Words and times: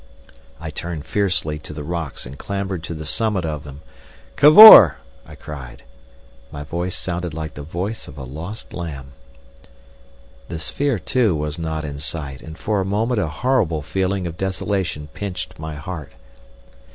I 0.59 0.71
turned 0.71 1.05
fiercely 1.05 1.59
to 1.59 1.73
the 1.73 1.83
rocks 1.83 2.25
and 2.25 2.35
clambered 2.35 2.81
to 2.85 2.95
the 2.95 3.05
summit 3.05 3.45
of 3.45 3.63
them. 3.63 3.81
"Cavor!" 4.35 4.97
I 5.27 5.35
cried. 5.35 5.83
My 6.51 6.63
voice 6.63 6.95
sounded 6.95 7.35
like 7.35 7.53
the 7.53 7.61
voice 7.61 8.07
of 8.07 8.17
a 8.17 8.23
lost 8.23 8.73
lamb. 8.73 9.11
The 10.49 10.57
sphere, 10.57 10.97
too, 10.97 11.35
was 11.35 11.59
not 11.59 11.85
in 11.85 11.99
sight, 11.99 12.41
and 12.41 12.57
for 12.57 12.81
a 12.81 12.83
moment 12.83 13.21
a 13.21 13.27
horrible 13.27 13.83
feeling 13.83 14.25
of 14.25 14.37
desolation 14.37 15.07
pinched 15.13 15.59
my 15.59 15.75
heart. 15.75 16.11